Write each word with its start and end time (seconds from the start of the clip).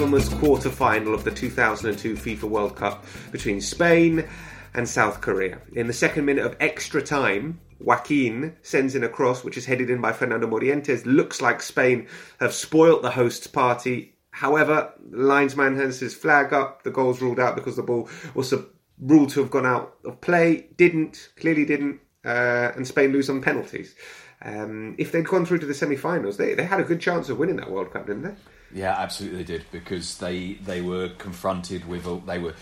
infamous 0.00 0.30
quarter 0.30 0.70
final 0.70 1.12
of 1.12 1.24
the 1.24 1.30
2002 1.30 2.14
FIFA 2.14 2.44
World 2.44 2.74
Cup 2.74 3.04
between 3.32 3.60
Spain 3.60 4.26
and 4.72 4.88
South 4.88 5.20
Korea. 5.20 5.60
In 5.74 5.88
the 5.88 5.92
second 5.92 6.24
minute 6.24 6.46
of 6.46 6.56
extra 6.58 7.02
time, 7.02 7.60
Joaquin 7.80 8.56
sends 8.62 8.94
in 8.94 9.04
a 9.04 9.10
cross, 9.10 9.44
which 9.44 9.58
is 9.58 9.66
headed 9.66 9.90
in 9.90 10.00
by 10.00 10.12
Fernando 10.12 10.46
Morientes. 10.46 11.04
Looks 11.04 11.42
like 11.42 11.60
Spain 11.60 12.08
have 12.40 12.54
spoilt 12.54 13.02
the 13.02 13.10
hosts' 13.10 13.46
party. 13.46 14.14
However, 14.30 14.90
linesman 15.10 15.76
has 15.76 16.00
his 16.00 16.14
flag 16.14 16.54
up. 16.54 16.82
The 16.82 16.90
goal's 16.90 17.20
ruled 17.20 17.38
out 17.38 17.54
because 17.54 17.76
the 17.76 17.82
ball 17.82 18.08
was 18.32 18.54
ruled 18.98 19.28
to 19.30 19.40
have 19.40 19.50
gone 19.50 19.66
out 19.66 19.96
of 20.06 20.18
play. 20.22 20.68
Didn't, 20.78 21.28
clearly 21.36 21.66
didn't. 21.66 22.00
Uh, 22.24 22.72
and 22.74 22.86
Spain 22.86 23.12
lose 23.12 23.28
on 23.28 23.42
penalties. 23.42 23.94
Um, 24.42 24.94
if 24.98 25.12
they'd 25.12 25.26
gone 25.26 25.44
through 25.44 25.58
to 25.58 25.66
the 25.66 25.74
semi-finals, 25.74 26.36
they, 26.38 26.54
they 26.54 26.64
had 26.64 26.80
a 26.80 26.84
good 26.84 27.00
chance 27.00 27.28
of 27.28 27.38
winning 27.38 27.56
that 27.56 27.70
World 27.70 27.92
Cup, 27.92 28.06
didn't 28.06 28.22
they? 28.22 28.34
Yeah, 28.72 28.94
absolutely 28.96 29.38
they 29.38 29.44
did 29.44 29.64
because 29.72 30.18
they 30.18 30.54
they 30.54 30.80
were 30.80 31.08
confronted 31.18 31.86
with 31.86 32.06
a, 32.06 32.20
they 32.24 32.38
were 32.38 32.54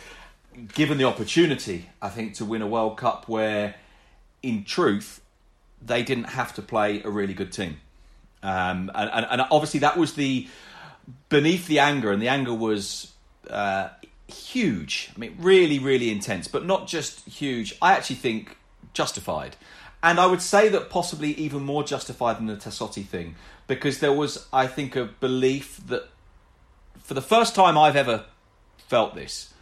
given 0.74 0.98
the 0.98 1.04
opportunity, 1.04 1.90
I 2.02 2.08
think, 2.08 2.34
to 2.34 2.44
win 2.44 2.62
a 2.62 2.66
World 2.66 2.96
Cup 2.96 3.28
where, 3.28 3.76
in 4.42 4.64
truth, 4.64 5.20
they 5.80 6.02
didn't 6.02 6.30
have 6.30 6.54
to 6.54 6.62
play 6.62 7.02
a 7.04 7.10
really 7.10 7.34
good 7.34 7.52
team, 7.52 7.78
um, 8.42 8.90
and, 8.94 9.10
and, 9.12 9.26
and 9.30 9.42
obviously 9.50 9.80
that 9.80 9.96
was 9.96 10.14
the 10.14 10.48
beneath 11.28 11.66
the 11.68 11.78
anger, 11.78 12.10
and 12.10 12.20
the 12.20 12.28
anger 12.28 12.54
was. 12.54 13.12
Uh, 13.48 13.88
huge. 14.28 15.10
I 15.16 15.20
mean, 15.20 15.36
really, 15.38 15.78
really 15.78 16.10
intense, 16.10 16.48
but 16.48 16.66
not 16.66 16.86
just 16.86 17.26
huge. 17.26 17.74
I 17.80 17.92
actually 17.92 18.16
think 18.16 18.58
justified. 18.92 19.56
And 20.02 20.20
I 20.20 20.26
would 20.26 20.42
say 20.42 20.68
that 20.68 20.90
possibly 20.90 21.32
even 21.32 21.64
more 21.64 21.82
justified 21.82 22.38
than 22.38 22.46
the 22.46 22.56
Tassotti 22.56 23.04
thing, 23.04 23.34
because 23.66 23.98
there 23.98 24.12
was, 24.12 24.46
I 24.52 24.66
think, 24.66 24.94
a 24.94 25.06
belief 25.06 25.80
that 25.88 26.08
for 27.02 27.14
the 27.14 27.22
first 27.22 27.54
time 27.54 27.76
I've 27.76 27.96
ever 27.96 28.24
felt 28.76 29.14
this, 29.14 29.52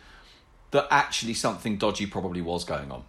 that 0.73 0.87
actually 0.91 1.35
something 1.35 1.79
dodgy 1.79 2.07
probably 2.07 2.43
was 2.43 2.65
going 2.65 2.93
on. 2.93 3.05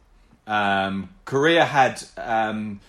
Um, 0.48 1.10
Korea 1.26 1.66
had, 1.66 2.02
um, 2.16 2.80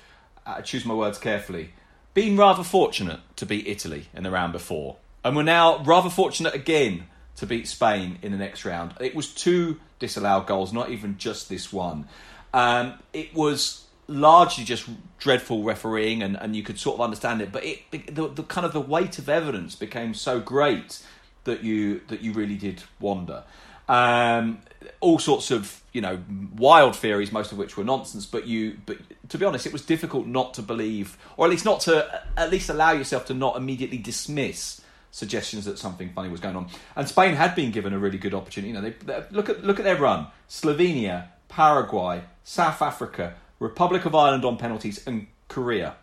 I 0.46 0.60
choose 0.60 0.84
my 0.84 0.94
words 0.94 1.18
carefully, 1.18 1.70
been 2.14 2.36
rather 2.36 2.62
fortunate 2.62 3.20
to 3.36 3.46
beat 3.46 3.66
Italy 3.66 4.06
in 4.14 4.22
the 4.22 4.30
round 4.30 4.52
before, 4.52 4.96
and 5.24 5.34
were 5.34 5.42
now 5.42 5.82
rather 5.82 6.10
fortunate 6.10 6.54
again 6.54 7.08
to 7.36 7.46
beat 7.46 7.66
Spain 7.66 8.18
in 8.22 8.30
the 8.30 8.38
next 8.38 8.64
round. 8.64 8.94
It 9.00 9.14
was 9.14 9.34
two 9.34 9.80
disallowed 9.98 10.46
goals, 10.46 10.72
not 10.72 10.90
even 10.90 11.18
just 11.18 11.48
this 11.48 11.72
one. 11.72 12.06
Um, 12.54 12.94
it 13.12 13.34
was 13.34 13.84
largely 14.08 14.64
just 14.64 14.88
dreadful 15.18 15.62
refereeing, 15.62 16.22
and, 16.22 16.36
and 16.36 16.56
you 16.56 16.62
could 16.62 16.78
sort 16.78 16.94
of 16.96 17.02
understand 17.02 17.40
it. 17.40 17.52
But 17.52 17.64
it 17.64 17.90
the, 17.90 18.28
the 18.28 18.42
kind 18.42 18.66
of 18.66 18.72
the 18.72 18.80
weight 18.80 19.18
of 19.18 19.28
evidence 19.28 19.76
became 19.76 20.14
so 20.14 20.40
great 20.40 21.02
that 21.44 21.62
you 21.62 22.00
that 22.08 22.20
you 22.20 22.32
really 22.32 22.56
did 22.56 22.82
wonder. 22.98 23.44
Um, 23.88 24.60
all 25.00 25.18
sorts 25.18 25.50
of 25.50 25.82
you 25.92 26.00
know 26.00 26.20
wild 26.56 26.96
theories, 26.96 27.32
most 27.32 27.52
of 27.52 27.58
which 27.58 27.76
were 27.76 27.84
nonsense. 27.84 28.26
But 28.26 28.46
you, 28.46 28.78
but 28.86 28.98
to 29.28 29.38
be 29.38 29.44
honest, 29.44 29.66
it 29.66 29.72
was 29.72 29.82
difficult 29.82 30.26
not 30.26 30.54
to 30.54 30.62
believe, 30.62 31.16
or 31.36 31.46
at 31.46 31.50
least 31.50 31.64
not 31.64 31.80
to 31.82 32.22
at 32.36 32.50
least 32.50 32.70
allow 32.70 32.92
yourself 32.92 33.26
to 33.26 33.34
not 33.34 33.56
immediately 33.56 33.98
dismiss 33.98 34.80
suggestions 35.10 35.64
that 35.64 35.78
something 35.78 36.10
funny 36.14 36.28
was 36.28 36.40
going 36.40 36.54
on. 36.54 36.68
And 36.94 37.08
Spain 37.08 37.34
had 37.34 37.54
been 37.54 37.70
given 37.70 37.92
a 37.92 37.98
really 37.98 38.18
good 38.18 38.34
opportunity. 38.34 38.72
You 38.72 38.74
know, 38.74 38.82
they, 38.82 38.90
they 38.90 39.24
look 39.30 39.48
at 39.48 39.64
look 39.64 39.78
at 39.78 39.84
their 39.84 39.96
run: 39.96 40.28
Slovenia, 40.48 41.28
Paraguay, 41.48 42.22
South 42.44 42.82
Africa, 42.82 43.34
Republic 43.58 44.04
of 44.04 44.14
Ireland 44.14 44.44
on 44.44 44.56
penalties, 44.56 45.04
and 45.06 45.26
Korea 45.48 45.96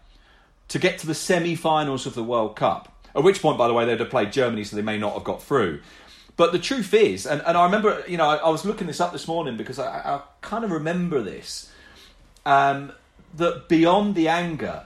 to 0.68 0.80
get 0.80 0.98
to 1.00 1.08
the 1.08 1.16
semi 1.16 1.56
finals 1.56 2.06
of 2.06 2.16
the 2.16 2.24
World 2.24 2.56
Cup. 2.56 2.92
At 3.16 3.24
which 3.24 3.42
point, 3.42 3.58
by 3.58 3.68
the 3.68 3.74
way, 3.74 3.86
they'd 3.86 4.00
have 4.00 4.10
played 4.10 4.34
Germany, 4.34 4.64
so 4.64 4.76
they 4.76 4.82
may 4.82 4.98
not 4.98 5.14
have 5.14 5.24
got 5.24 5.42
through. 5.42 5.82
But 6.38 6.52
the 6.52 6.60
truth 6.60 6.94
is, 6.94 7.26
and, 7.26 7.42
and 7.46 7.58
I 7.58 7.64
remember, 7.64 8.04
you 8.08 8.18
know, 8.18 8.28
I, 8.28 8.38
I 8.38 8.50
was 8.50 8.66
looking 8.66 8.88
this 8.88 9.00
up 9.00 9.14
this 9.14 9.28
morning 9.28 9.56
because 9.56 9.80
I, 9.80 9.86
I 9.88 10.22
kind 10.42 10.66
of 10.66 10.72
remember 10.72 11.22
this, 11.22 11.72
um, 12.46 12.92
that 13.36 13.70
beyond 13.70 14.16
the 14.16 14.28
anger, 14.28 14.86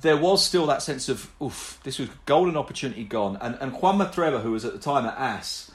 there 0.00 0.16
was 0.16 0.44
still 0.44 0.66
that 0.66 0.82
sense 0.82 1.10
of, 1.10 1.30
oof, 1.42 1.78
this 1.82 1.98
was 1.98 2.08
golden 2.24 2.56
opportunity 2.56 3.04
gone. 3.04 3.36
And, 3.40 3.56
and 3.60 3.72
Juanma 3.72 4.12
Trueba, 4.12 4.42
who 4.42 4.52
was 4.52 4.64
at 4.64 4.72
the 4.72 4.78
time 4.78 5.04
at 5.04 5.16
AS, 5.18 5.70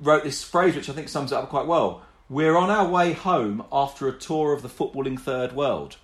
wrote 0.00 0.22
this 0.22 0.44
phrase 0.44 0.76
which 0.76 0.88
I 0.88 0.92
think 0.92 1.08
sums 1.08 1.32
it 1.32 1.36
up 1.36 1.48
quite 1.48 1.66
well. 1.66 2.02
We're 2.30 2.56
on 2.56 2.70
our 2.70 2.88
way 2.88 3.12
home 3.12 3.64
after 3.70 4.08
a 4.08 4.12
tour 4.12 4.54
of 4.54 4.62
the 4.62 4.68
footballing 4.68 5.20
third 5.20 5.52
world. 5.52 5.96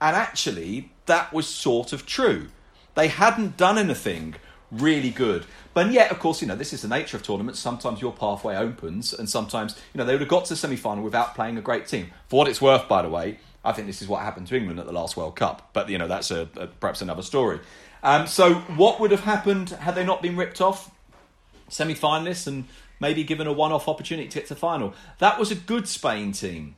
And 0.00 0.16
actually, 0.16 0.92
that 1.04 1.30
was 1.32 1.46
sort 1.46 1.92
of 1.92 2.06
true. 2.06 2.48
They 2.94 3.08
hadn't 3.08 3.58
done 3.58 3.76
anything 3.76 4.36
really 4.70 5.10
good. 5.10 5.44
But 5.74 5.92
yet, 5.92 6.10
of 6.10 6.20
course, 6.20 6.40
you 6.40 6.48
know, 6.48 6.56
this 6.56 6.72
is 6.72 6.82
the 6.82 6.88
nature 6.88 7.18
of 7.18 7.22
tournaments. 7.22 7.60
Sometimes 7.60 8.00
your 8.00 8.12
pathway 8.12 8.56
opens, 8.56 9.12
and 9.12 9.28
sometimes, 9.28 9.76
you 9.92 9.98
know, 9.98 10.06
they 10.06 10.14
would 10.14 10.22
have 10.22 10.28
got 10.28 10.46
to 10.46 10.50
the 10.50 10.56
semi 10.56 10.76
final 10.76 11.04
without 11.04 11.34
playing 11.34 11.58
a 11.58 11.62
great 11.62 11.86
team. 11.86 12.12
For 12.28 12.38
what 12.38 12.48
it's 12.48 12.62
worth, 12.62 12.88
by 12.88 13.02
the 13.02 13.10
way, 13.10 13.38
I 13.62 13.72
think 13.72 13.86
this 13.86 14.00
is 14.00 14.08
what 14.08 14.22
happened 14.22 14.46
to 14.46 14.56
England 14.56 14.80
at 14.80 14.86
the 14.86 14.92
last 14.92 15.18
World 15.18 15.36
Cup. 15.36 15.70
But, 15.74 15.90
you 15.90 15.98
know, 15.98 16.08
that's 16.08 16.30
a, 16.30 16.48
a 16.56 16.68
perhaps 16.68 17.02
another 17.02 17.22
story. 17.22 17.60
Um, 18.02 18.26
so, 18.26 18.54
what 18.54 19.00
would 19.00 19.10
have 19.10 19.20
happened 19.20 19.70
had 19.70 19.94
they 19.94 20.04
not 20.04 20.22
been 20.22 20.36
ripped 20.36 20.62
off? 20.62 20.90
Semi 21.68 21.94
finalists 21.94 22.46
and 22.46 22.64
maybe 23.00 23.24
given 23.24 23.46
a 23.46 23.52
one 23.52 23.72
off 23.72 23.88
opportunity 23.88 24.28
to 24.28 24.34
get 24.38 24.48
to 24.48 24.54
the 24.54 24.60
final. 24.60 24.94
That 25.18 25.38
was 25.38 25.50
a 25.50 25.54
good 25.54 25.88
Spain 25.88 26.32
team. 26.32 26.76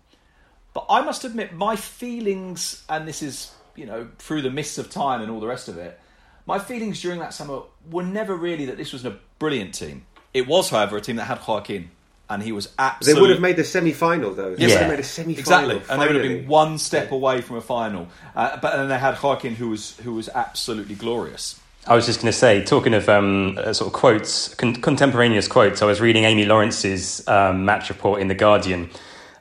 But 0.73 0.87
I 0.89 1.01
must 1.03 1.25
admit, 1.25 1.53
my 1.53 1.77
feelings, 1.77 2.85
and 2.89 3.07
this 3.09 3.23
is, 3.23 3.53
you 3.75 3.87
know, 3.87 4.09
through 4.19 4.43
the 4.43 4.51
mists 4.51 4.79
of 4.79 4.91
time 4.91 5.21
and 5.21 5.31
all 5.31 5.41
the 5.41 5.47
rest 5.47 5.69
of 5.69 5.77
it, 5.79 5.99
my 6.47 6.59
feelings 6.59 7.01
during 7.01 7.19
that 7.21 7.35
summer 7.35 7.63
were 7.91 8.03
never 8.03 8.35
really 8.35 8.67
that 8.67 8.77
this 8.77 8.93
was 8.93 9.05
a 9.05 9.19
brilliant 9.39 9.75
team. 9.75 10.07
It 10.33 10.47
was, 10.47 10.71
however, 10.71 10.97
a 10.97 11.01
team 11.01 11.17
that 11.17 11.25
had 11.25 11.39
Joaquin, 11.47 11.91
and 12.29 12.43
he 12.43 12.53
was 12.53 12.69
absolutely. 12.79 13.15
They 13.15 13.21
would 13.21 13.31
have 13.31 13.41
made 13.41 13.57
the 13.57 13.65
semi 13.65 13.93
final, 13.93 14.33
though. 14.33 14.55
They 14.55 14.63
Yes. 14.67 14.73
would 14.75 14.81
have 14.83 14.91
made 14.91 15.01
a 15.01 15.03
semi 15.05 15.35
final. 15.35 15.71
Exactly, 15.71 15.93
and 15.93 16.01
they 16.03 16.07
would 16.07 16.17
have 16.17 16.39
been 16.39 16.47
one 16.49 16.79
step 16.79 17.11
away 17.11 17.41
from 17.41 17.57
a 17.57 17.61
final. 17.61 18.09
Uh, 18.37 18.57
but 18.59 18.77
then 18.77 18.89
they 18.89 18.99
had 18.99 19.21
Joaquin, 19.21 19.57
who 19.57 19.71
was 19.71 19.97
who 20.05 20.15
was 20.15 20.29
absolutely 20.29 20.95
glorious. 20.95 21.59
I 21.87 21.95
was 21.95 22.05
just 22.05 22.21
going 22.21 22.31
to 22.31 22.39
say, 22.39 22.63
talking 22.63 22.93
of 22.93 23.09
um, 23.09 23.57
uh, 23.57 23.73
sort 23.73 23.89
of 23.89 23.95
quotes, 23.95 24.55
con- 24.55 24.75
contemporaneous 24.75 25.49
quotes, 25.49 25.81
I 25.81 25.87
was 25.87 25.99
reading 25.99 26.25
Amy 26.25 26.45
Lawrence's 26.45 27.27
um, 27.27 27.65
match 27.65 27.89
report 27.89 28.21
in 28.21 28.29
The 28.29 28.35
Guardian 28.35 28.91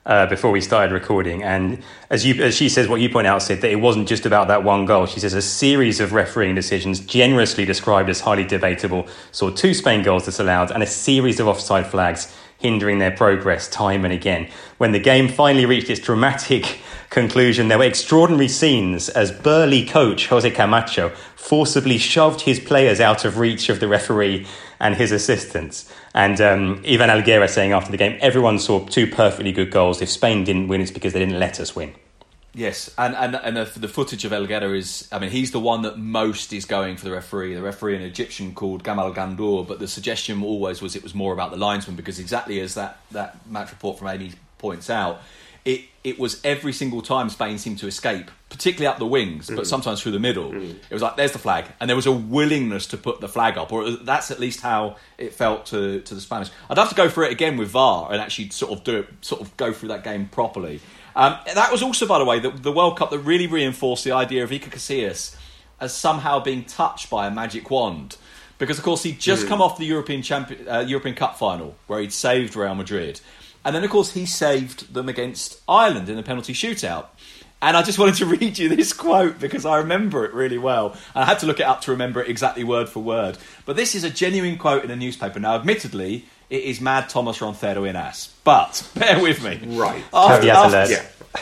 uh, 0.06 0.24
before 0.24 0.50
we 0.50 0.62
started 0.62 0.90
recording. 0.90 1.42
And 1.42 1.82
as, 2.08 2.24
you, 2.24 2.42
as 2.42 2.56
she 2.56 2.70
says, 2.70 2.88
what 2.88 3.02
you 3.02 3.10
point 3.10 3.26
out, 3.26 3.42
said 3.42 3.60
that 3.60 3.70
it 3.70 3.76
wasn't 3.76 4.08
just 4.08 4.24
about 4.24 4.48
that 4.48 4.64
one 4.64 4.86
goal. 4.86 5.04
She 5.04 5.20
says 5.20 5.34
a 5.34 5.42
series 5.42 6.00
of 6.00 6.14
refereeing 6.14 6.54
decisions, 6.54 7.00
generously 7.00 7.66
described 7.66 8.08
as 8.08 8.20
highly 8.20 8.44
debatable, 8.44 9.06
saw 9.32 9.50
two 9.50 9.74
Spain 9.74 10.02
goals 10.02 10.24
disallowed 10.24 10.70
and 10.70 10.82
a 10.82 10.86
series 10.86 11.40
of 11.40 11.46
offside 11.46 11.86
flags 11.86 12.34
hindering 12.60 12.98
their 12.98 13.10
progress 13.10 13.68
time 13.68 14.04
and 14.04 14.14
again. 14.14 14.48
When 14.78 14.92
the 14.92 15.00
game 15.00 15.28
finally 15.28 15.66
reached 15.66 15.90
its 15.90 16.00
dramatic 16.00 16.78
conclusion, 17.10 17.68
there 17.68 17.78
were 17.78 17.84
extraordinary 17.84 18.48
scenes 18.48 19.08
as 19.08 19.32
burly 19.32 19.84
coach 19.84 20.28
Jose 20.28 20.48
Camacho 20.50 21.08
forcibly 21.34 21.98
shoved 21.98 22.42
his 22.42 22.60
players 22.60 23.00
out 23.00 23.24
of 23.24 23.38
reach 23.38 23.68
of 23.68 23.80
the 23.80 23.88
referee 23.88 24.46
and 24.78 24.94
his 24.94 25.10
assistants. 25.10 25.90
And 26.14 26.40
um, 26.40 26.82
Ivan 26.86 27.08
Helguera 27.08 27.48
saying 27.48 27.72
after 27.72 27.90
the 27.90 27.96
game, 27.96 28.18
everyone 28.20 28.58
saw 28.58 28.86
two 28.86 29.06
perfectly 29.06 29.52
good 29.52 29.70
goals. 29.70 30.00
If 30.00 30.10
Spain 30.10 30.44
didn't 30.44 30.68
win, 30.68 30.80
it's 30.80 30.90
because 30.90 31.12
they 31.12 31.18
didn't 31.18 31.38
let 31.38 31.58
us 31.58 31.74
win. 31.74 31.94
Yes, 32.52 32.92
and 32.98 33.14
and 33.14 33.36
and 33.36 33.56
the, 33.56 33.78
the 33.78 33.88
footage 33.88 34.24
of 34.24 34.32
El 34.32 34.46
Helguera 34.46 34.76
is, 34.76 35.08
I 35.12 35.20
mean, 35.20 35.30
he's 35.30 35.52
the 35.52 35.60
one 35.60 35.82
that 35.82 35.98
most 35.98 36.52
is 36.52 36.64
going 36.64 36.96
for 36.96 37.04
the 37.04 37.12
referee. 37.12 37.54
The 37.54 37.62
referee, 37.62 37.94
an 37.94 38.02
Egyptian 38.02 38.54
called 38.54 38.82
Gamal 38.82 39.14
Ghandour, 39.14 39.64
but 39.64 39.78
the 39.78 39.86
suggestion 39.86 40.42
always 40.42 40.82
was 40.82 40.96
it 40.96 41.02
was 41.02 41.14
more 41.14 41.32
about 41.32 41.52
the 41.52 41.56
linesman 41.56 41.94
because 41.94 42.18
exactly 42.18 42.60
as 42.60 42.74
that 42.74 42.98
that 43.12 43.46
match 43.48 43.70
report 43.70 43.98
from 43.98 44.08
Amy 44.08 44.32
points 44.58 44.90
out, 44.90 45.22
it 45.64 45.82
it 46.02 46.18
was 46.18 46.40
every 46.42 46.72
single 46.72 47.02
time 47.02 47.30
Spain 47.30 47.58
seemed 47.58 47.78
to 47.78 47.86
escape, 47.86 48.32
particularly 48.48 48.86
up 48.86 48.98
the 48.98 49.06
wings, 49.06 49.46
but 49.46 49.58
mm. 49.58 49.66
sometimes 49.66 50.02
through 50.02 50.12
the 50.12 50.18
middle. 50.18 50.50
Mm. 50.50 50.70
It 50.70 50.92
was 50.92 51.02
like 51.02 51.16
there's 51.16 51.32
the 51.32 51.38
flag, 51.38 51.66
and 51.78 51.88
there 51.88 51.96
was 51.96 52.06
a 52.06 52.12
willingness 52.12 52.86
to 52.88 52.96
put 52.96 53.20
the 53.20 53.28
flag 53.28 53.58
up, 53.58 53.70
or 53.72 53.90
that's 53.90 54.32
at 54.32 54.40
least 54.40 54.60
how 54.60 54.96
it 55.18 55.34
felt 55.34 55.66
to 55.66 56.00
to 56.00 56.14
the 56.16 56.20
Spanish. 56.20 56.48
I'd 56.68 56.78
have 56.78 56.88
to 56.88 56.96
go 56.96 57.08
through 57.08 57.26
it 57.26 57.32
again 57.32 57.58
with 57.58 57.68
VAR 57.68 58.10
and 58.10 58.20
actually 58.20 58.50
sort 58.50 58.72
of 58.72 58.82
do 58.82 58.98
it, 58.98 59.08
sort 59.20 59.40
of 59.40 59.56
go 59.56 59.72
through 59.72 59.90
that 59.90 60.02
game 60.02 60.26
properly. 60.26 60.80
Um, 61.16 61.36
that 61.54 61.72
was 61.72 61.82
also, 61.82 62.06
by 62.06 62.18
the 62.18 62.24
way, 62.24 62.38
the, 62.38 62.50
the 62.50 62.72
World 62.72 62.98
Cup 62.98 63.10
that 63.10 63.18
really 63.18 63.46
reinforced 63.46 64.04
the 64.04 64.12
idea 64.12 64.44
of 64.44 64.50
Iker 64.50 64.70
Casillas 64.70 65.36
as 65.80 65.94
somehow 65.94 66.40
being 66.40 66.64
touched 66.64 67.10
by 67.10 67.26
a 67.26 67.30
magic 67.30 67.70
wand. 67.70 68.16
Because, 68.58 68.78
of 68.78 68.84
course, 68.84 69.02
he'd 69.02 69.18
just 69.18 69.46
come 69.46 69.62
off 69.62 69.78
the 69.78 69.86
European, 69.86 70.22
champion, 70.22 70.68
uh, 70.68 70.80
European 70.80 71.14
Cup 71.14 71.38
final 71.38 71.76
where 71.86 72.00
he'd 72.00 72.12
saved 72.12 72.54
Real 72.54 72.74
Madrid. 72.74 73.20
And 73.64 73.74
then, 73.74 73.82
of 73.84 73.90
course, 73.90 74.12
he 74.12 74.26
saved 74.26 74.92
them 74.92 75.08
against 75.08 75.60
Ireland 75.66 76.08
in 76.10 76.16
the 76.16 76.22
penalty 76.22 76.52
shootout. 76.52 77.06
And 77.62 77.76
I 77.76 77.82
just 77.82 77.98
wanted 77.98 78.16
to 78.16 78.26
read 78.36 78.58
you 78.58 78.68
this 78.68 78.92
quote 78.92 79.38
because 79.38 79.64
I 79.64 79.78
remember 79.78 80.24
it 80.24 80.34
really 80.34 80.58
well. 80.58 80.92
And 81.14 81.24
I 81.24 81.26
had 81.26 81.38
to 81.40 81.46
look 81.46 81.60
it 81.60 81.66
up 81.66 81.80
to 81.82 81.90
remember 81.90 82.22
it 82.22 82.28
exactly 82.28 82.64
word 82.64 82.88
for 82.88 83.02
word. 83.02 83.38
But 83.64 83.76
this 83.76 83.94
is 83.94 84.04
a 84.04 84.10
genuine 84.10 84.58
quote 84.58 84.84
in 84.84 84.90
a 84.90 84.96
newspaper. 84.96 85.40
Now, 85.40 85.54
admittedly, 85.54 86.26
it 86.50 86.64
is 86.64 86.80
Mad 86.80 87.08
Thomas 87.08 87.38
Roncero 87.38 87.88
in 87.88 87.96
AS. 87.96 88.34
But 88.44 88.88
bear 88.94 89.22
with 89.22 89.42
me. 89.42 89.60
Right. 89.78 90.02
After, 90.12 90.36
Caveat 90.40 90.56
after- 90.56 90.76
alert. 90.76 90.90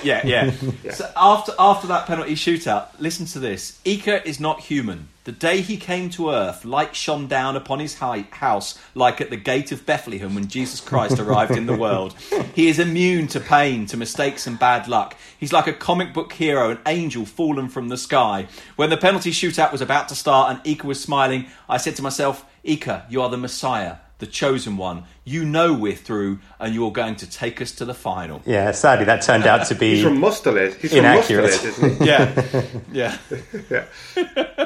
Yeah. 0.02 0.20
yeah, 0.26 0.52
yeah. 0.84 0.92
So 0.92 1.10
after 1.16 1.52
after 1.58 1.86
that 1.86 2.06
penalty 2.06 2.34
shootout, 2.34 2.88
listen 2.98 3.24
to 3.26 3.38
this. 3.38 3.80
Iker 3.86 4.22
is 4.26 4.38
not 4.38 4.60
human. 4.60 5.08
The 5.24 5.32
day 5.32 5.60
he 5.62 5.76
came 5.78 6.08
to 6.10 6.30
earth, 6.30 6.64
light 6.66 6.94
shone 6.94 7.26
down 7.26 7.56
upon 7.56 7.80
his 7.80 7.98
hi- 7.98 8.26
house 8.30 8.78
like 8.94 9.20
at 9.22 9.30
the 9.30 9.36
gate 9.36 9.72
of 9.72 9.84
Bethlehem 9.86 10.34
when 10.34 10.48
Jesus 10.48 10.80
Christ 10.80 11.18
arrived 11.24 11.56
in 11.56 11.64
the 11.66 11.76
world. 11.76 12.14
He 12.54 12.68
is 12.68 12.78
immune 12.78 13.28
to 13.28 13.40
pain, 13.40 13.86
to 13.86 13.96
mistakes 13.96 14.46
and 14.46 14.58
bad 14.58 14.88
luck. 14.88 15.16
He's 15.40 15.52
like 15.54 15.66
a 15.66 15.72
comic 15.72 16.12
book 16.12 16.32
hero, 16.34 16.70
an 16.70 16.78
angel 16.86 17.24
fallen 17.24 17.68
from 17.70 17.88
the 17.88 17.96
sky. 17.98 18.46
When 18.76 18.90
the 18.90 18.96
penalty 18.98 19.30
shootout 19.30 19.72
was 19.72 19.80
about 19.82 20.08
to 20.10 20.14
start 20.14 20.50
and 20.50 20.64
Iker 20.64 20.84
was 20.84 21.02
smiling, 21.02 21.46
I 21.68 21.78
said 21.78 21.96
to 21.96 22.02
myself, 22.02 22.44
Iker, 22.64 23.10
you 23.10 23.22
are 23.22 23.28
the 23.30 23.36
Messiah, 23.38 23.96
the 24.18 24.26
chosen 24.26 24.76
one. 24.76 25.04
You 25.24 25.44
know 25.44 25.72
we're 25.72 25.94
through 25.94 26.40
and 26.58 26.74
you're 26.74 26.92
going 26.92 27.16
to 27.16 27.30
take 27.30 27.60
us 27.60 27.72
to 27.72 27.84
the 27.84 27.94
final. 27.94 28.42
Yeah, 28.46 28.72
sadly, 28.72 29.04
that 29.06 29.22
turned 29.22 29.46
out 29.46 29.66
to 29.68 29.74
be. 29.74 29.96
He's 29.96 30.04
from 30.04 30.18
Mostoles. 30.18 30.74
He's 30.76 30.90
from 30.90 31.00
Inaccurate. 31.00 31.64
Isn't 31.64 32.00
he? 32.00 32.04
Yeah, 32.06 32.44
yeah. 32.92 33.18
Yeah. 34.16 34.64